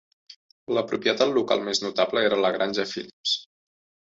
La 0.77 0.83
propietat 0.91 1.33
local 1.35 1.61
més 1.67 1.83
notable 1.85 2.25
era 2.31 2.41
la 2.47 2.53
granja 2.57 2.87
Phillips. 2.95 3.37